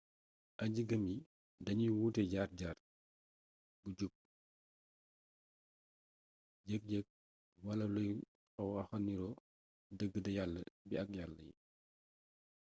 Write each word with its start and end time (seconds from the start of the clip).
aji-gëm 0.63 1.03
yi 1.11 1.15
dañuy 1.65 1.91
wut 1.99 2.15
jaar-jaar 2.31 2.77
bu 3.81 3.87
jub 3.97 4.13
yëg-yëg 6.69 7.07
wala 7.65 7.85
luy 7.95 8.11
waxa 8.75 8.97
nirook 9.05 9.37
dëgg 9.97 10.13
de 10.25 10.31
yala 10.37 10.61
bi 10.87 10.95
ak 11.03 11.09
yala 11.17 11.41
yi 11.47 11.51